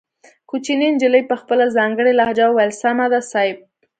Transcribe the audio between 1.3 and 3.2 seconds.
خپله ځانګړې لهجه وويل سمه ده